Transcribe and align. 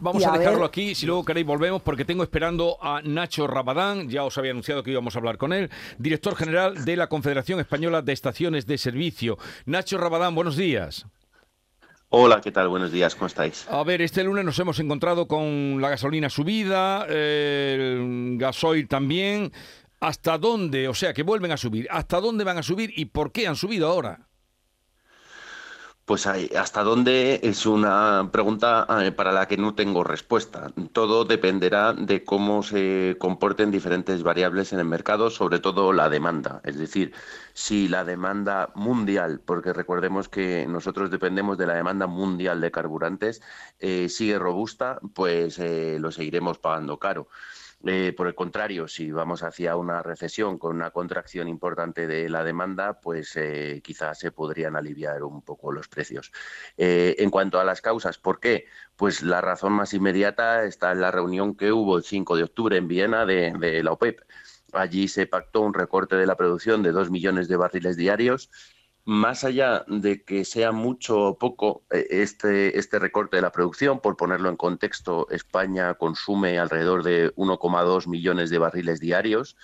Vamos 0.00 0.26
a, 0.26 0.36
dejarlo 0.36 0.64
aquí, 0.64 0.96
si 0.96 1.06
luego 1.06 1.24
queréis 1.24 1.46
volvemos, 1.46 1.80
porque 1.80 2.04
tengo 2.04 2.24
esperando 2.24 2.76
a 2.82 3.02
Nacho 3.02 3.46
Rabadán, 3.46 4.08
ya 4.08 4.24
os 4.24 4.36
había 4.36 4.50
anunciado 4.50 4.82
que 4.82 4.90
íbamos 4.90 5.14
a 5.14 5.20
hablar 5.20 5.38
con 5.38 5.52
él, 5.52 5.70
director 5.96 6.34
general 6.34 6.84
de 6.84 6.96
la 6.96 7.08
Confederación 7.08 7.60
Española 7.60 8.02
de 8.02 8.12
Estaciones 8.12 8.66
de 8.66 8.78
Servicio. 8.78 9.38
Nacho 9.64 9.96
Rabadán, 9.96 10.34
buenos 10.34 10.56
días. 10.56 11.06
Hola, 12.08 12.40
¿qué 12.40 12.50
tal? 12.50 12.66
Buenos 12.66 12.90
días, 12.90 13.14
¿cómo 13.14 13.28
estáis? 13.28 13.68
A 13.70 13.84
ver, 13.84 14.02
este 14.02 14.24
lunes 14.24 14.44
nos 14.44 14.58
hemos 14.58 14.80
encontrado 14.80 15.28
con 15.28 15.80
la 15.80 15.90
gasolina 15.90 16.30
subida, 16.30 17.06
el 17.06 18.38
gasoil 18.40 18.88
también. 18.88 19.52
¿Hasta 20.00 20.36
dónde? 20.36 20.88
O 20.88 20.94
sea, 20.94 21.14
que 21.14 21.22
vuelven 21.22 21.52
a 21.52 21.56
subir. 21.56 21.86
¿Hasta 21.92 22.20
dónde 22.20 22.42
van 22.42 22.58
a 22.58 22.64
subir 22.64 22.92
y 22.96 23.04
por 23.04 23.30
qué 23.30 23.46
han 23.46 23.54
subido 23.54 23.86
ahora? 23.86 24.25
Pues 26.06 26.24
hasta 26.24 26.84
dónde 26.84 27.40
es 27.42 27.66
una 27.66 28.28
pregunta 28.30 28.86
eh, 29.02 29.10
para 29.10 29.32
la 29.32 29.48
que 29.48 29.56
no 29.56 29.74
tengo 29.74 30.04
respuesta. 30.04 30.70
Todo 30.92 31.24
dependerá 31.24 31.94
de 31.94 32.22
cómo 32.22 32.62
se 32.62 33.16
comporten 33.18 33.72
diferentes 33.72 34.22
variables 34.22 34.72
en 34.72 34.78
el 34.78 34.84
mercado, 34.84 35.30
sobre 35.30 35.58
todo 35.58 35.92
la 35.92 36.08
demanda. 36.08 36.60
Es 36.62 36.78
decir, 36.78 37.12
si 37.54 37.88
la 37.88 38.04
demanda 38.04 38.70
mundial, 38.76 39.40
porque 39.44 39.72
recordemos 39.72 40.28
que 40.28 40.68
nosotros 40.68 41.10
dependemos 41.10 41.58
de 41.58 41.66
la 41.66 41.74
demanda 41.74 42.06
mundial 42.06 42.60
de 42.60 42.70
carburantes, 42.70 43.42
eh, 43.80 44.08
sigue 44.08 44.38
robusta, 44.38 45.00
pues 45.12 45.58
eh, 45.58 45.98
lo 45.98 46.12
seguiremos 46.12 46.58
pagando 46.58 47.00
caro. 47.00 47.26
Eh, 47.84 48.14
por 48.16 48.26
el 48.26 48.34
contrario, 48.34 48.88
si 48.88 49.12
vamos 49.12 49.42
hacia 49.42 49.76
una 49.76 50.02
recesión 50.02 50.58
con 50.58 50.74
una 50.74 50.90
contracción 50.90 51.46
importante 51.46 52.06
de 52.06 52.28
la 52.28 52.42
demanda, 52.42 53.00
pues 53.00 53.36
eh, 53.36 53.80
quizás 53.84 54.18
se 54.18 54.32
podrían 54.32 54.76
aliviar 54.76 55.22
un 55.22 55.42
poco 55.42 55.70
los 55.72 55.86
precios. 55.88 56.32
Eh, 56.76 57.16
en 57.18 57.30
cuanto 57.30 57.60
a 57.60 57.64
las 57.64 57.82
causas, 57.82 58.18
¿por 58.18 58.40
qué? 58.40 58.66
Pues 58.96 59.22
la 59.22 59.40
razón 59.40 59.72
más 59.72 59.94
inmediata 59.94 60.64
está 60.64 60.92
en 60.92 61.00
la 61.00 61.10
reunión 61.10 61.54
que 61.54 61.70
hubo 61.72 61.98
el 61.98 62.04
5 62.04 62.36
de 62.36 62.44
octubre 62.44 62.76
en 62.76 62.88
Viena 62.88 63.26
de, 63.26 63.52
de 63.52 63.82
la 63.82 63.92
OPEP. 63.92 64.20
Allí 64.72 65.06
se 65.06 65.26
pactó 65.26 65.60
un 65.60 65.74
recorte 65.74 66.16
de 66.16 66.26
la 66.26 66.36
producción 66.36 66.82
de 66.82 66.92
2 66.92 67.10
millones 67.10 67.46
de 67.46 67.56
barriles 67.56 67.96
diarios 67.96 68.50
más 69.06 69.44
allá 69.44 69.84
de 69.86 70.24
que 70.24 70.44
sea 70.44 70.72
mucho 70.72 71.20
o 71.20 71.38
poco 71.38 71.84
eh, 71.92 72.06
este, 72.10 72.76
este 72.76 72.98
recorte 72.98 73.36
de 73.36 73.42
la 73.42 73.52
producción, 73.52 74.00
por 74.00 74.16
ponerlo 74.16 74.50
en 74.50 74.56
contexto, 74.56 75.28
España 75.30 75.94
consume 75.94 76.58
alrededor 76.58 77.04
de 77.04 77.32
1,2 77.36 78.08
millones 78.08 78.50
de 78.50 78.58
barriles 78.58 78.98
diarios. 78.98 79.56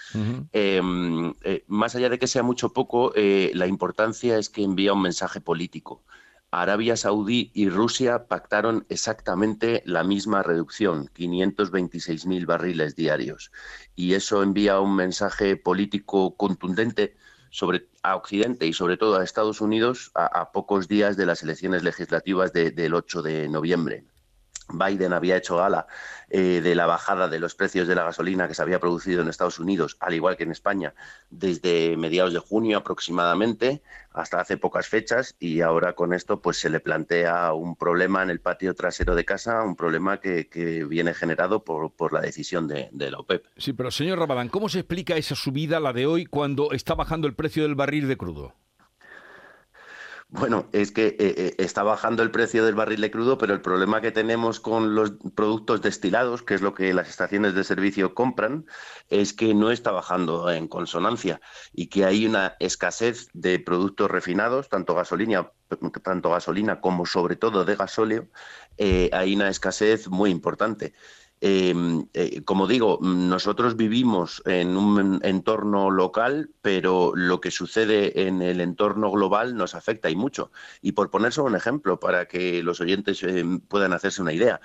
Em, 0.53 1.35
eh, 1.43 1.65
más 1.67 1.97
allá 1.97 2.09
de 2.09 2.21
que 2.21 2.29
sea 2.29 2.45
mucho 2.45 2.69
o 2.69 2.73
poco, 2.73 3.13
eh, 3.17 3.51
la 3.55 3.67
importancia 3.67 4.39
es 4.39 4.49
que 4.49 4.63
envía 4.63 4.93
un 4.93 5.03
mensaje 5.03 5.41
político. 5.41 6.05
Arabia 6.53 6.97
Saudí 6.97 7.51
y 7.53 7.69
Rusia 7.69 8.29
pactaron 8.29 8.87
exactamente 8.91 9.83
la 9.87 10.05
misma 10.05 10.45
reducción, 10.45 11.09
526.000 11.17 12.47
barriles 12.47 12.95
diarios. 12.95 13.51
Y 13.97 14.13
eso 14.15 14.45
envía 14.45 14.79
un 14.79 14.95
mensaje 14.95 15.57
político 15.57 16.37
contundente 16.37 17.17
sobre 17.53 17.87
a 18.03 18.17
Occidente 18.17 18.67
y 18.67 18.73
sobre 18.73 18.97
todo 18.97 19.17
a 19.17 19.23
Estados 19.23 19.61
Unidos 19.61 20.11
a, 20.15 20.51
pocos 20.53 20.89
días 20.89 21.17
de 21.17 21.27
las 21.27 21.43
elecciones 21.43 21.85
legislativas 21.85 22.53
del 22.53 22.95
8 22.95 23.23
de 23.23 23.49
noviembre. 23.49 24.05
Biden 24.73 25.13
había 25.13 25.37
hecho 25.37 25.57
gala 25.57 25.87
eh, 26.31 26.61
de 26.63 26.75
la 26.75 26.87
bajada 26.87 27.29
de 27.29 27.39
los 27.39 27.55
precios 27.55 27.87
de 27.87 27.95
la 27.95 28.05
gasolina 28.05 28.49
que 28.49 28.55
se 28.55 28.63
había 28.63 28.81
producido 28.81 29.23
en 29.23 29.29
Estados 29.29 29.59
Unidos, 29.59 29.97
al 30.01 30.15
igual 30.15 30.37
que 30.37 30.45
en 30.45 30.51
España, 30.51 30.95
desde 31.31 31.97
mediados 31.97 32.33
de 32.33 32.39
junio 32.39 32.79
aproximadamente 32.79 33.83
hasta 34.13 34.41
hace 34.41 34.57
pocas 34.57 34.89
fechas 34.89 35.37
y 35.39 35.61
ahora 35.61 35.95
con 35.95 36.13
esto 36.13 36.41
pues 36.41 36.59
se 36.59 36.71
le 36.71 36.81
plantea 36.81 37.53
un 37.53 37.77
problema 37.77 38.23
en 38.23 38.31
el 38.31 38.41
patio 38.41 38.75
trasero 38.75 39.15
de 39.15 39.25
casa, 39.25 39.63
un 39.63 39.77
problema 39.77 40.21
que, 40.21 40.49
viene 40.89 41.15
generado 41.15 41.65
por, 41.65 42.13
la 42.13 42.21
decisión 42.21 42.69
de, 42.69 42.89
de, 42.93 43.11
la 43.11 43.19
OPEP. 43.19 43.45
Sí, 43.57 43.73
pero 43.73 43.91
señor 43.91 44.19
Rabadán, 44.19 44.49
¿cómo 44.49 44.69
se 44.69 44.81
explica 44.81 45.17
esa 45.17 45.35
subida, 45.35 45.81
la 45.81 45.93
de 45.93 46.07
hoy, 46.07 46.27
cuando 46.27 46.73
está 46.73 46.95
bajando 46.95 47.27
el 47.27 47.35
precio 47.35 47.63
del 47.63 47.75
barril 47.75 48.09
de 48.09 48.17
crudo? 48.17 48.55
Bueno, 50.35 50.67
es 50.73 50.93
que 50.93 51.09
eh, 51.09 51.17
eh, 51.19 51.55
está 51.59 51.83
bajando 51.83 52.23
el 52.23 52.31
precio 52.31 52.65
del 52.65 52.75
barril 52.75 53.03
de 53.03 53.11
crudo, 53.11 53.37
pero 53.37 53.53
el 53.53 53.61
problema 53.61 54.01
que 54.01 54.13
tenemos 54.13 54.61
con 54.61 54.95
los 54.95 55.13
productos 55.35 55.83
destilados, 55.83 56.43
que 56.43 56.55
es 56.55 56.63
lo 56.63 56.73
que 56.73 56.95
las 56.95 57.11
estaciones 57.11 57.55
de 57.55 57.65
servicio 57.65 58.15
compran, 58.15 58.65
es 59.11 59.35
que 59.35 59.53
no 59.53 59.71
está 59.71 59.91
bajando 59.91 60.51
en 60.51 60.69
consonancia 60.69 61.43
y 61.75 61.89
que 61.89 62.07
hay 62.07 62.25
una 62.25 62.57
escasez 62.61 63.29
de 63.35 63.59
productos 63.59 64.11
refinados, 64.11 64.71
tanto 64.71 64.95
gasolina, 64.95 65.51
tanto 66.03 66.31
gasolina 66.31 66.81
como 66.81 67.05
sobre 67.05 67.37
todo 67.37 67.67
de 67.67 67.77
gasóleo, 67.77 68.29
eh, 68.79 69.11
hay 69.13 69.35
una 69.35 69.51
escasez 69.51 70.09
muy 70.09 70.31
importante. 70.31 70.95
Em, 71.45 72.07
eh, 72.15 72.43
como 72.45 72.69
digo, 72.69 73.01
nosotros 73.03 73.77
vivimos 73.77 74.41
en 74.47 74.77
un 74.77 75.19
entorno 75.25 75.91
local, 75.91 76.51
pero 76.63 77.15
lo 77.17 77.41
que 77.41 77.51
sucede 77.51 78.29
en 78.29 78.43
el 78.43 78.61
entorno 78.61 79.11
global 79.11 79.57
nos 79.57 79.75
afecta 79.75 80.09
y 80.09 80.15
mucho. 80.15 80.53
Y 80.83 80.93
por 80.93 81.11
poner 81.11 81.33
solo 81.33 81.49
un 81.49 81.57
ejemplo, 81.57 81.99
para 81.99 82.27
que 82.27 82.63
los 82.63 82.81
oyentes 82.81 83.25
eh, 83.25 83.45
puedan 83.67 83.93
hacerse 83.93 84.23
una 84.23 84.33
idea, 84.33 84.61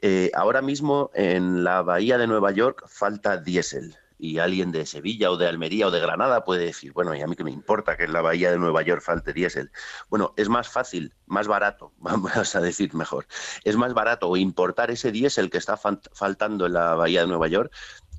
eh, 0.00 0.30
ahora 0.34 0.62
mismo 0.62 1.10
en 1.12 1.62
la 1.62 1.82
bahía 1.82 2.16
de 2.16 2.26
Nueva 2.26 2.52
York 2.52 2.84
falta 2.88 3.36
diésel 3.36 3.94
y 4.24 4.38
alguien 4.38 4.72
de 4.72 4.86
Sevilla 4.86 5.30
o 5.30 5.36
de 5.36 5.46
Almería 5.46 5.86
o 5.86 5.90
de 5.90 6.00
Granada 6.00 6.44
puede 6.44 6.64
decir, 6.64 6.92
bueno, 6.92 7.14
¿y 7.14 7.20
a 7.20 7.26
mí 7.26 7.36
qué 7.36 7.44
me 7.44 7.50
importa 7.50 7.96
que 7.96 8.04
en 8.04 8.14
la 8.14 8.22
bahía 8.22 8.50
de 8.50 8.58
Nueva 8.58 8.80
York 8.80 9.02
falte 9.02 9.34
diésel? 9.34 9.70
Bueno, 10.08 10.32
es 10.38 10.48
más 10.48 10.68
fácil, 10.68 11.12
más 11.26 11.46
barato, 11.46 11.92
vamos 11.98 12.56
a 12.56 12.60
decir 12.60 12.94
mejor, 12.94 13.26
es 13.64 13.76
más 13.76 13.92
barato 13.92 14.34
importar 14.36 14.90
ese 14.90 15.12
diésel 15.12 15.50
que 15.50 15.58
está 15.58 15.76
faltando 15.76 16.64
en 16.64 16.72
la 16.72 16.94
bahía 16.94 17.20
de 17.20 17.26
Nueva 17.26 17.48
York, 17.48 17.70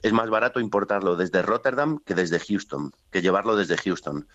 es 0.03 0.13
más 0.13 0.29
barato 0.29 0.59
importarlo 0.59 1.15
desde 1.15 1.41
Rotterdam 1.41 1.99
que 2.05 2.13
desde 2.13 2.39
Houston, 2.39 2.91
que 3.09 3.23
llevarlo 3.23 3.55
desde 3.55 3.75
Houston. 3.75 4.27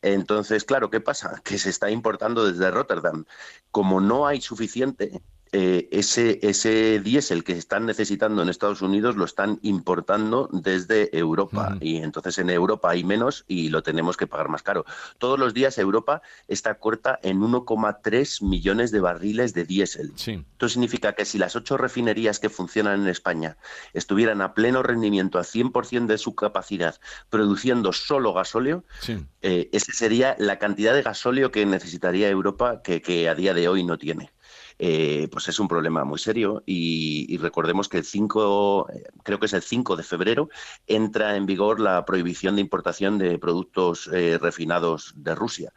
Entonces, 0.00 0.64
claro, 0.64 0.90
¿qué 0.90 1.00
pasa? 1.00 1.40
Que 1.44 1.58
se 1.58 1.70
está 1.70 1.92
importando 1.92 2.44
desde 2.44 2.72
Rotterdam. 2.72 3.24
Como 3.70 4.00
no 4.00 4.26
hay 4.26 4.40
suficiente, 4.40 5.22
eh, 5.54 5.86
ese, 5.92 6.38
ese 6.40 6.98
diésel 7.00 7.44
que 7.44 7.52
están 7.52 7.84
necesitando 7.84 8.40
en 8.40 8.48
Estados 8.48 8.80
Unidos 8.80 9.16
lo 9.16 9.26
están 9.26 9.58
importando 9.60 10.48
desde 10.50 11.14
Europa. 11.16 11.76
Y 11.78 11.98
entonces 11.98 12.38
en 12.38 12.48
Europa 12.48 12.88
hay 12.88 13.04
menos 13.04 13.44
y 13.46 13.68
lo 13.68 13.82
tenemos 13.82 14.16
que 14.16 14.26
pagar 14.26 14.48
más 14.48 14.62
caro. 14.62 14.86
Todos 15.18 15.38
los 15.38 15.52
días 15.52 15.76
Europa 15.76 16.22
está 16.48 16.76
corta 16.76 17.18
en 17.22 17.40
1,3 17.40 18.42
millones 18.42 18.92
de 18.92 19.00
barriles 19.00 19.52
de 19.52 19.64
diésel. 19.64 20.12
Esto 20.16 20.68
significa 20.70 21.12
que 21.12 21.26
si 21.26 21.36
las 21.36 21.54
ocho 21.54 21.76
refinerías 21.76 22.38
que 22.38 22.48
funcionan 22.48 23.02
en 23.02 23.08
España 23.08 23.58
estuvieran 23.92 24.40
a 24.40 24.54
pleno 24.54 24.82
rendimiento, 24.82 25.38
a 25.38 25.42
100% 25.42 26.06
de 26.06 26.16
su 26.16 26.34
capacidad, 26.34 26.98
produciendo 27.28 27.92
solo 27.92 28.32
gasóleo, 28.32 28.84
eh, 29.42 29.68
esa 29.72 29.92
sería 29.92 30.34
la 30.38 30.58
cantidad 30.58 30.94
de 30.94 31.02
gasóleo 31.02 31.52
que 31.52 31.66
necesitaría 31.66 32.30
Europa 32.30 32.80
que 32.82 33.28
a 33.28 33.34
día 33.34 33.52
de 33.52 33.68
hoy 33.68 33.84
no 33.84 33.98
tiene. 33.98 34.30
Eh, 34.84 35.28
pues 35.30 35.46
es 35.46 35.60
un 35.60 35.68
problema 35.68 36.02
muy 36.04 36.18
serio 36.18 36.64
y, 36.66 37.36
recordemos 37.36 37.88
que 37.88 37.98
el 37.98 38.04
5, 38.04 38.88
eh, 38.90 39.04
creo 39.22 39.38
que 39.38 39.46
es 39.46 39.52
el 39.52 39.62
5 39.62 39.94
de 39.94 40.02
febrero, 40.02 40.48
entra 40.88 41.36
en 41.36 41.46
vigor 41.46 41.78
la 41.78 42.04
prohibición 42.04 42.56
de 42.56 42.62
importación 42.62 43.16
de 43.16 43.38
productos 43.38 44.10
eh, 44.12 44.38
refinados 44.42 45.14
de 45.14 45.36
Rusia, 45.36 45.72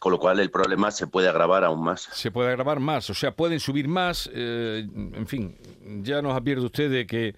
con 0.00 0.10
lo 0.10 0.18
cual 0.18 0.40
el 0.40 0.50
problema 0.50 0.90
se 0.90 1.06
puede 1.06 1.28
agravar 1.28 1.62
aún 1.62 1.84
más. 1.84 2.08
Se 2.10 2.32
puede 2.32 2.48
agravar 2.48 2.80
más, 2.80 3.08
o 3.10 3.14
sea, 3.14 3.30
pueden 3.36 3.60
subir 3.60 3.86
más, 3.86 4.28
en 4.34 5.26
fin, 5.28 5.56
ya 6.02 6.20
nos 6.20 6.36
advierte 6.36 6.64
usted 6.64 6.90
de 6.90 7.06
que, 7.06 7.36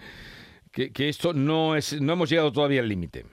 que, 0.73 0.91
que 0.91 1.11
esto 1.11 1.35
no, 1.35 1.77
es, 1.77 2.01
no 2.01 2.15
hemos 2.15 2.31
llegado 2.31 2.51
todavía 2.51 2.81
al 2.81 2.89
límite. 2.89 3.27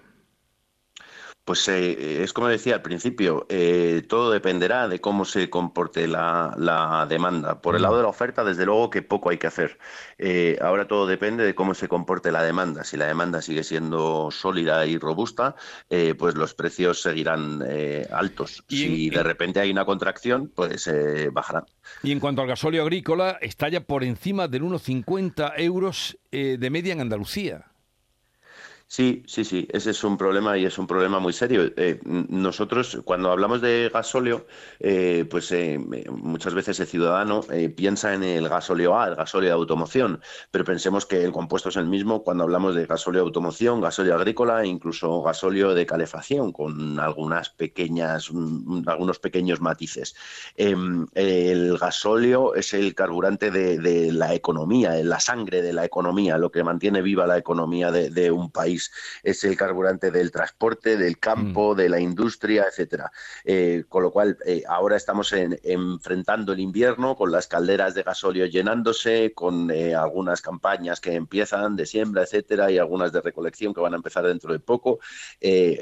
Pues 1.48 1.66
eh, 1.70 2.24
es 2.24 2.34
como 2.34 2.50
decía 2.50 2.76
al 2.76 2.82
principio, 2.82 3.46
eh, 3.48 4.04
todo 4.10 4.32
dependerá 4.32 4.90
de 4.90 5.00
cómo 5.00 5.24
se 5.24 5.50
comporte 5.50 6.06
la, 6.06 7.06
demanda. 7.10 7.62
Por 7.62 7.78
el 7.78 7.84
lado 7.84 7.96
de 7.96 8.04
la 8.04 8.10
oferta, 8.10 8.44
desde 8.44 8.66
luego 8.66 8.90
que 8.90 9.02
poco 9.02 9.30
hay 9.30 9.38
que 9.38 9.48
hacer. 9.48 9.80
Eh, 10.18 10.60
ahora 10.62 10.90
todo 10.90 11.08
depende 11.08 11.46
de 11.46 11.56
cómo 11.56 11.74
se 11.74 11.88
comporte 11.88 12.34
la 12.34 12.44
demanda. 12.44 12.84
Si 12.84 12.98
la 12.98 13.06
demanda 13.06 13.42
sigue 13.42 13.64
siendo 13.64 14.30
sólida 14.30 14.86
y 14.88 14.98
robusta, 14.98 15.56
pues 16.18 16.36
los 16.36 16.54
precios 16.54 17.02
seguirán 17.02 17.64
altos. 18.12 18.66
si 18.68 19.10
de 19.10 19.24
repente 19.24 19.62
hay 19.62 19.72
una 19.72 19.86
contracción, 19.86 20.52
pues 20.54 20.92
bajarán. 21.32 21.64
Y 22.04 22.12
en 22.12 22.20
cuanto 22.20 22.42
al 22.42 22.50
gasóleo 22.50 22.82
agrícola, 22.82 23.38
está 23.40 23.70
ya 23.70 23.80
por 23.80 24.04
encima 24.04 24.50
del 24.50 24.64
1,50 24.64 25.54
euros 25.60 26.18
de 26.30 26.70
media 26.70 26.92
en 26.92 27.00
Andalucía. 27.00 27.72
Sí, 28.90 29.22
sí, 29.28 29.44
sí, 29.44 29.68
ese 29.72 29.92
es 29.92 30.02
un 30.06 30.18
problema 30.18 30.58
y 30.58 30.64
es 30.64 30.78
un 30.78 30.88
problema 30.88 31.20
muy 31.20 31.34
serio. 31.34 31.74
Eh, 31.76 32.00
nosotros, 32.06 33.02
cuando 33.04 33.30
hablamos 33.32 33.60
de 33.60 33.90
gasóleo, 33.94 34.48
eh, 34.80 35.26
pues 35.30 35.52
eh, 35.52 35.78
muchas 35.78 36.54
veces 36.54 36.80
el 36.80 36.88
ciudadano 36.88 37.42
piensa 37.76 38.14
en 38.14 38.24
el 38.24 38.48
gasóleo 38.48 38.98
A, 38.98 39.10
el 39.10 39.16
gasóleo 39.16 39.50
de 39.50 39.54
automoción, 39.56 40.22
pero 40.52 40.64
pensemos 40.64 41.06
que 41.06 41.22
el 41.22 41.34
compuesto 41.34 41.68
es 41.68 41.76
el 41.76 41.86
mismo 41.88 42.24
cuando 42.24 42.46
hablamos 42.46 42.76
de 42.76 42.86
gasóleo 42.86 43.24
de 43.24 43.26
automoción, 43.28 43.82
gasóleo 43.82 44.16
agrícola 44.16 44.64
e 44.64 44.68
incluso 44.68 45.22
gasóleo 45.22 45.74
de 45.74 45.86
calefacción, 45.86 46.54
con 46.54 46.98
algunas 46.98 47.50
pequeñas, 47.50 48.32
algunos 48.86 49.20
pequeños 49.20 49.60
matices. 49.60 50.16
Em, 50.56 51.08
el 51.14 51.78
gasóleo 51.78 52.56
es 52.56 52.74
el 52.74 52.96
carburante 52.96 53.52
de, 53.52 54.14
la 54.14 54.34
economía, 54.34 54.94
la 55.04 55.20
sangre 55.20 55.62
de 55.62 55.74
la 55.74 55.84
economía, 55.84 56.38
lo 56.38 56.52
que 56.52 56.64
mantiene 56.64 57.02
viva 57.02 57.28
la 57.28 57.38
economía 57.38 57.92
de 57.92 58.32
un 58.32 58.50
país 58.50 58.77
es 59.24 59.44
el 59.44 59.58
carburante 59.58 60.12
del 60.12 60.32
transporte, 60.32 60.98
del 60.98 61.20
campo, 61.20 61.74
mm. 61.74 61.78
de 61.78 61.90
la 61.90 62.00
industria, 62.00 62.66
etcétera. 62.70 63.12
Eh, 63.44 63.84
con 63.90 64.04
lo 64.04 64.12
cual, 64.12 64.38
eh, 64.46 64.64
ahora 64.68 64.98
estamos 64.98 65.34
enfrentando 65.34 66.54
el 66.54 66.60
invierno 66.60 67.16
con 67.16 67.32
las 67.32 67.48
calderas 67.48 67.94
de 67.94 68.04
gasóleo 68.04 68.46
llenándose, 68.46 69.34
con 69.34 69.72
eh, 69.72 69.96
algunas 69.96 70.42
campañas 70.42 71.00
que 71.00 71.14
empiezan 71.14 71.76
de 71.76 71.86
siembra, 71.86 72.24
etcétera, 72.24 72.72
y 72.72 72.78
algunas 72.78 73.12
de 73.12 73.22
recolección 73.22 73.74
que 73.74 73.82
van 73.82 73.94
a 73.94 73.98
empezar 73.98 74.26
dentro 74.26 74.54
de 74.54 74.60
poco. 74.60 75.00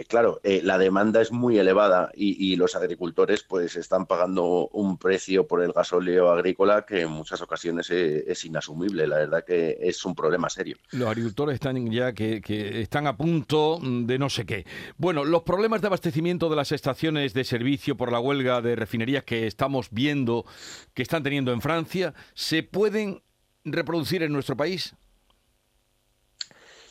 claro, 0.07 0.39
la 0.43 0.77
demanda 0.77 1.21
es 1.21 1.31
muy 1.31 1.57
elevada 1.57 2.11
y, 2.15 2.55
los 2.55 2.75
agricultores 2.75 3.43
pues 3.43 3.75
están 3.75 4.05
pagando 4.05 4.69
un 4.69 4.97
precio 4.97 5.45
por 5.45 5.61
el 5.61 5.73
gasóleo 5.73 6.31
agrícola 6.31 6.85
que 6.85 7.01
en 7.01 7.11
muchas 7.11 7.41
ocasiones 7.41 7.89
es, 7.89 8.45
inasumible. 8.45 9.07
La 9.07 9.17
verdad 9.17 9.43
que 9.43 9.77
es 9.81 10.03
un 10.05 10.15
problema 10.15 10.49
serio. 10.49 10.77
Los 10.91 11.09
agricultores 11.09 11.55
están 11.55 11.91
ya 11.91 12.13
que 12.13 12.41
están 12.85 13.07
a 13.07 13.17
punto 13.17 13.79
de 13.81 14.17
no 14.17 14.29
sé 14.29 14.45
qué. 14.45 14.65
Bueno, 14.97 15.25
los 15.25 15.43
problemas 15.43 15.81
de 15.81 15.87
abastecimiento 15.87 16.49
de 16.49 16.55
las 16.55 16.71
estaciones 16.71 17.33
de 17.33 17.43
servicio 17.43 17.97
por 17.97 18.11
la 18.11 18.19
huelga 18.19 18.61
de 18.61 18.75
refinerías 18.75 19.23
que 19.23 19.47
estamos 19.47 19.89
viendo 19.91 20.45
que 20.93 21.03
están 21.03 21.23
teniendo 21.23 21.51
en 21.51 21.61
Francia, 21.61 22.13
¿se 22.33 22.63
pueden 22.63 23.21
reproducir 23.63 24.23
en 24.23 24.31
nuestro 24.31 24.55
país? 24.55 24.95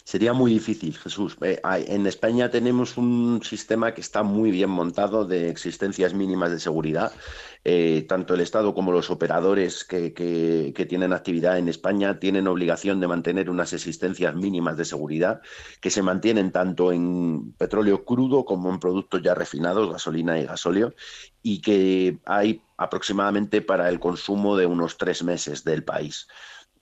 Sería 0.06 0.34
muy 0.34 0.52
difícil, 0.52 0.98
Jesús. 0.98 1.38
Eh, 1.40 1.62
en 1.64 2.06
España 2.06 2.50
tenemos 2.50 2.98
un 2.98 3.40
sistema 3.42 3.94
que 3.94 4.02
está 4.02 4.22
muy 4.22 4.50
bien 4.50 4.68
montado 4.68 5.24
de 5.24 5.48
existencias 5.48 6.12
mínimas 6.12 6.50
de 6.50 6.60
seguridad. 6.60 7.12
Eh, 7.64 8.04
tanto 8.06 8.34
el 8.34 8.42
Estado 8.42 8.74
como 8.74 8.92
los 8.92 9.08
operadores 9.08 9.82
que, 9.82 10.12
que, 10.12 10.86
tienen 10.86 11.14
actividad 11.14 11.56
en 11.56 11.68
España 11.70 12.18
tienen 12.18 12.46
obligación 12.46 13.00
de 13.00 13.08
mantener 13.08 13.48
unas 13.48 13.72
existencias 13.72 14.34
mínimas 14.34 14.76
de 14.76 14.84
seguridad 14.84 15.40
que 15.80 15.88
se 15.88 16.02
mantienen 16.02 16.52
tanto 16.52 16.92
en 16.92 17.54
petróleo 17.56 18.04
crudo 18.04 18.44
como 18.44 18.68
en 18.70 18.80
productos 18.80 19.22
ya 19.22 19.34
refinados, 19.34 19.90
gasolina 19.90 20.38
y 20.38 20.44
gasóleo, 20.44 20.94
y 21.42 21.62
que 21.62 22.18
hay 22.26 22.60
aproximadamente 22.76 23.62
para 23.62 23.88
el 23.88 23.98
consumo 24.00 24.58
de 24.58 24.66
unos 24.66 24.98
tres 24.98 25.22
meses 25.22 25.64
del 25.64 25.82
país. 25.82 26.28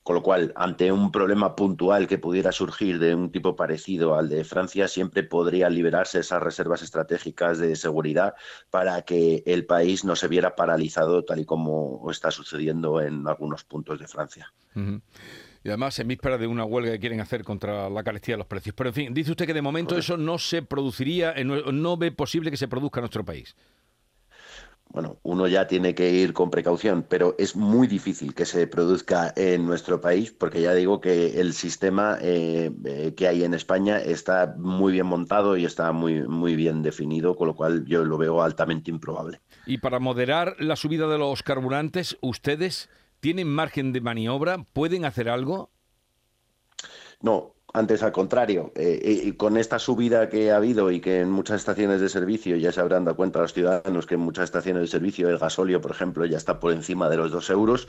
Con 0.03 0.17
lo 0.17 0.23
cual, 0.23 0.53
ante 0.57 0.91
un 0.91 1.13
problema 1.13 1.55
puntual 1.55 2.09
que 2.09 2.19
pudiera 2.19 2.51
surgir 2.51 2.99
de 2.99 3.15
un 3.15 3.31
tipo 3.31 3.55
parecido 3.55 4.17
al 4.17 4.29
de 4.29 4.43
Francia, 4.45 4.89
siempre 4.89 5.23
podrían 5.23 5.75
liberarse 5.75 6.19
esas 6.19 6.43
reservas 6.43 6.83
estratégicas 6.83 7.59
de 7.59 7.77
seguridad 7.77 8.35
para 8.71 9.03
que 9.03 9.45
el 9.47 9.65
país 9.65 10.05
no 10.05 10.17
se 10.17 10.27
viera 10.27 10.57
paralizado 10.57 11.25
tal 11.25 11.39
y 11.39 11.45
como 11.45 12.11
está 12.11 12.33
sucediendo 12.33 13.01
en 13.01 13.29
algunos 13.29 13.63
puntos 13.63 14.01
de 14.01 14.09
Francia. 14.09 14.53
Y 14.75 15.69
además 15.69 15.97
en 16.01 16.09
víspera 16.09 16.37
de 16.37 16.49
una 16.49 16.65
huelga 16.65 16.91
que 16.91 16.99
quieren 16.99 17.21
hacer 17.21 17.45
contra 17.45 17.89
la 17.89 18.03
carestía 18.03 18.35
de 18.35 18.39
los 18.39 18.49
precios. 18.49 18.75
Pero 18.77 18.89
en 18.89 18.95
fin, 18.95 19.15
dice 19.15 19.31
usted 19.31 19.47
que 19.47 19.55
de 19.55 19.63
momento 19.63 19.97
eso 19.97 20.17
no 20.17 20.39
se 20.39 20.63
produciría, 20.63 21.35
no 21.45 21.97
ve 21.97 22.11
posible 22.11 22.51
que 22.51 22.57
se 22.57 22.67
produzca 22.67 22.99
en 22.99 23.03
nuestro 23.03 23.25
país 23.25 23.55
bueno, 24.93 25.19
uno 25.23 25.49
ya 25.49 25.67
tiene 25.67 25.95
que 25.95 26.11
ir 26.11 26.35
con 26.35 26.51
precaución, 26.51 27.07
pero 27.09 27.35
es 27.39 27.57
muy 27.57 27.87
difícil 27.87 28.35
que 28.35 28.45
se 28.45 28.67
produzca 28.67 29.33
en 29.37 29.65
nuestro 29.65 30.03
país 30.03 30.33
porque 30.33 30.61
ya 30.61 30.75
digo 30.75 31.01
que 31.01 31.41
el 31.41 31.55
sistema 31.55 32.19
eh, 32.21 32.71
eh, 32.85 33.15
que 33.17 33.27
hay 33.27 33.43
en 33.43 33.55
España 33.55 33.99
está 33.99 34.55
muy 34.59 34.93
bien 34.93 35.07
montado 35.07 35.57
y 35.57 35.65
está 35.65 35.93
muy, 35.93 36.29
muy 36.29 36.57
bien 36.57 36.83
definido, 36.83 37.35
con 37.37 37.49
lo 37.49 37.57
cual 37.57 37.87
yo 37.87 38.05
lo 38.05 38.19
veo 38.19 38.43
altamente 38.43 38.91
improbable. 38.91 39.41
Y 39.65 39.79
para 39.79 39.99
moderar 39.99 40.57
la 40.59 40.77
subida 40.77 41.09
de 41.09 41.17
los 41.17 41.43
carburantes, 41.43 42.19
¿ustedes 42.21 42.91
tienen 43.21 43.49
margen 43.49 43.95
de 43.95 44.03
maniobra? 44.03 44.67
¿Pueden 44.75 45.07
hacer 45.07 45.31
algo? 45.31 45.71
No, 47.23 47.52
antes, 47.75 48.03
al 48.03 48.13
contrario, 48.13 48.73
eh, 48.75 49.35
con 49.37 49.57
esta 49.57 49.79
subida 49.79 50.29
que 50.29 50.51
ha 50.51 50.57
habido 50.57 50.91
y 50.91 51.01
que 51.01 51.21
en 51.21 51.31
muchas 51.31 51.57
estaciones 51.57 52.01
de 52.01 52.09
servicio 52.09 52.57
ya 52.57 52.71
se 52.71 52.81
habrán 52.81 53.05
dado 53.05 53.17
cuenta 53.17 53.41
los 53.41 53.55
ciudadanos 53.55 54.07
que 54.07 54.15
en 54.15 54.21
muchas 54.21 54.45
estaciones 54.45 54.83
de 54.83 54.89
servicio 54.89 55.29
el 55.29 55.39
gasóleo, 55.39 55.81
por 55.81 55.91
ejemplo, 55.91 56.27
ya 56.27 56.37
está 56.37 56.61
por 56.61 56.73
encima 56.73 57.09
de 57.09 57.17
los 57.17 57.31
dos 57.31 57.49
euros, 57.49 57.89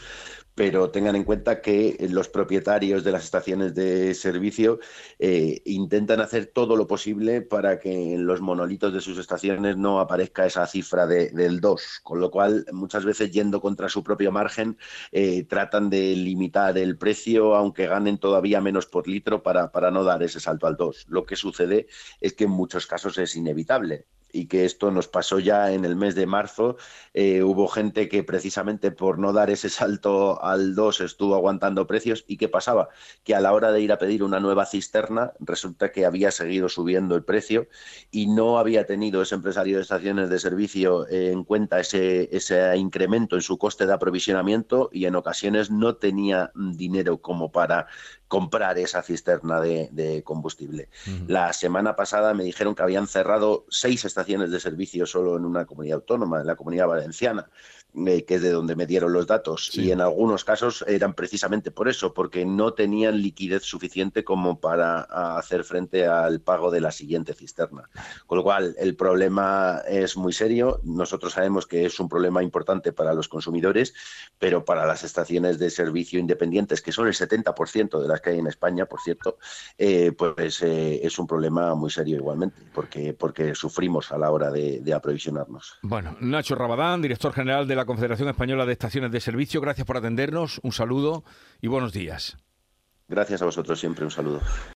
pero 0.56 0.92
tengan 0.92 1.16
en 1.16 1.24
cuenta 1.24 1.62
que 1.62 1.98
los 2.10 2.30
propietarios 2.30 3.04
de 3.04 3.12
las 3.12 3.24
estaciones 3.24 3.74
de 3.74 4.14
servicio 4.14 4.80
eh, 5.20 5.62
intentan 5.66 6.22
hacer 6.22 6.48
todo 6.48 6.76
lo 6.76 6.88
posible 6.88 7.42
para 7.42 7.80
que 7.80 8.14
en 8.14 8.26
los 8.26 8.42
monolitos 8.42 8.94
de 8.94 9.02
sus 9.02 9.18
estaciones 9.18 9.78
no 9.78 10.00
aparezca 10.00 10.46
esa 10.46 10.68
cifra 10.68 11.08
del 11.08 11.60
2, 11.60 12.02
con 12.04 12.20
lo 12.20 12.30
cual 12.32 12.66
muchas 12.72 13.06
veces 13.06 13.32
yendo 13.32 13.62
contra 13.62 13.90
su 13.90 14.04
propio 14.04 14.32
margen 14.32 14.78
eh, 15.12 15.44
tratan 15.44 15.90
de 15.90 16.16
limitar 16.16 16.78
el 16.78 16.98
precio 16.98 17.56
aunque 17.56 17.88
ganen 17.88 18.18
todavía 18.18 18.62
menos 18.62 18.86
por 18.86 19.08
litro 19.08 19.44
para, 19.44 19.72
para 19.72 19.92
no 19.92 20.04
dar 20.04 20.22
ese 20.24 20.40
salto 20.40 20.68
al 20.68 20.78
2. 20.78 21.06
Lo 21.10 21.26
que 21.26 21.36
sucede 21.36 21.88
es 22.22 22.34
que 22.34 22.46
en 22.46 22.52
muchos 22.52 22.88
casos 22.88 23.18
es 23.18 23.36
inevitable 23.36 24.06
y 24.34 24.48
que 24.48 24.66
esto 24.66 24.92
nos 24.92 25.08
pasó 25.08 25.40
ya 25.40 25.72
en 25.72 25.86
el 25.86 25.96
mes 25.96 26.16
de 26.16 26.26
marzo. 26.26 26.76
Eh, 27.14 27.44
hubo 27.44 27.68
gente 27.68 28.10
que 28.10 28.24
precisamente 28.24 28.92
por 28.92 29.20
no 29.20 29.32
dar 29.32 29.50
ese 29.50 29.70
salto 29.70 30.44
al 30.44 30.76
2 30.76 31.02
estuvo 31.02 31.36
aguantando 31.36 31.88
precios. 31.88 32.26
¿Y 32.28 32.38
qué 32.38 32.50
pasaba? 32.50 32.90
Que 33.24 33.36
a 33.36 33.40
la 33.40 33.54
hora 33.54 33.72
de 33.72 33.80
ir 33.80 33.92
a 33.92 34.00
pedir 34.00 34.24
una 34.24 34.40
nueva 34.40 34.66
cisterna, 34.66 35.34
resulta 35.40 35.92
que 35.92 36.06
había 36.06 36.32
seguido 36.32 36.68
subiendo 36.68 37.16
el 37.16 37.24
precio 37.24 37.68
y 38.12 38.28
no 38.28 38.58
había 38.58 38.86
tenido 38.86 39.22
ese 39.22 39.36
empresario 39.36 39.78
de 39.78 39.84
estaciones 39.84 40.30
de 40.30 40.40
servicio 40.40 41.08
en 41.08 41.44
cuenta 41.44 41.80
ese, 41.80 42.36
ese 42.36 42.76
incremento 42.76 43.36
en 43.36 43.44
su 43.44 43.58
coste 43.60 43.86
de 43.86 43.94
aprovisionamiento 43.94 44.90
y 44.92 45.06
en 45.06 45.16
ocasiones 45.16 45.70
no 45.70 45.96
tenía 45.96 46.52
dinero 46.56 47.22
como 47.22 47.52
para 47.52 47.88
comprar 48.34 48.80
esa 48.80 49.04
cisterna 49.04 49.62
de, 49.62 50.24
combustible. 50.26 50.90
La 51.28 51.54
semana 51.54 51.96
pasada 51.96 52.34
me 52.34 52.44
dijeron 52.44 52.74
que 52.74 52.82
habían 52.82 53.06
cerrado 53.06 53.68
seis 53.70 54.06
estaciones 54.06 54.50
de 54.50 54.60
servicio 54.60 55.06
solo 55.06 55.38
en 55.38 55.46
una 55.46 55.66
comunidad 55.66 55.98
autónoma, 55.98 56.42
en 56.42 56.48
la 56.48 56.56
comunidad 56.56 56.88
valenciana. 56.88 57.48
Eh, 57.96 58.26
que 58.26 58.36
es 58.36 58.42
de 58.42 58.50
donde 58.50 58.76
me 58.76 58.88
dieron 58.88 59.14
los 59.14 59.28
datos, 59.28 59.70
y 59.78 59.92
en 59.92 60.02
algunos 60.02 60.44
casos 60.44 60.84
eran 60.88 61.14
precisamente 61.14 61.70
por 61.70 61.88
eso, 61.88 62.12
porque 62.12 62.44
no 62.44 62.74
tenían 62.74 63.22
liquidez 63.22 63.62
suficiente 63.62 64.24
como 64.24 64.60
para 64.60 65.02
hacer 65.38 65.64
frente 65.64 66.08
al 66.08 66.42
pago 66.42 66.72
de 66.72 66.82
la 66.82 66.92
siguiente 66.92 67.36
cisterna. 67.36 67.92
Con 68.26 68.40
lo 68.40 68.44
cual, 68.44 68.76
el 68.80 68.96
problema 68.96 69.84
es 69.88 70.18
muy 70.18 70.34
serio. 70.34 70.80
Nosotros 70.84 71.34
sabemos 71.34 71.68
que 71.68 71.86
es 71.86 72.00
un 72.00 72.10
problema 72.10 72.42
importante 72.42 72.94
para 72.94 73.14
los 73.14 73.28
consumidores, 73.28 73.94
pero 74.40 74.66
para 74.66 74.88
las 74.88 75.04
estaciones 75.04 75.60
de 75.60 75.70
servicio 75.70 76.20
independientes, 76.20 76.82
que 76.82 76.92
son 76.92 77.06
el 77.06 77.14
70% 77.14 78.02
de 78.02 78.08
las 78.08 78.22
que 78.22 78.32
hay 78.32 78.40
en 78.40 78.48
España, 78.48 78.88
por 78.88 79.02
cierto, 79.02 79.38
eh, 79.78 80.12
pues 80.18 80.64
eh, 80.64 81.00
es 81.04 81.20
un 81.20 81.28
problema 81.28 81.76
muy 81.76 81.92
serio 81.92 82.18
igualmente, 82.18 82.60
porque, 82.74 83.14
porque 83.14 83.54
sufrimos 83.54 84.12
a 84.12 84.18
la 84.18 84.32
hora 84.32 84.50
de, 84.50 84.80
de 84.80 84.94
aprovisionarnos. 84.96 85.78
Bueno, 85.84 86.18
Nacho 86.22 86.56
Rabadán, 86.56 87.00
director 87.00 87.32
general 87.34 87.68
de 87.68 87.83
la 87.84 87.88
Confederación 87.88 88.30
Española 88.30 88.66
de 88.66 88.72
Estaciones 88.72 89.12
de 89.12 89.20
Servicio. 89.20 89.60
Gracias 89.60 89.86
por 89.86 89.98
atendernos, 89.98 90.62
un 90.64 90.72
saludo 90.72 91.26
y 91.60 91.68
buenos 91.68 91.92
días. 91.92 92.38
Gracias 93.10 93.42
a 93.42 93.46
vosotros 93.46 93.78
siempre, 93.78 94.06
un 94.06 94.12
saludo. 94.12 94.40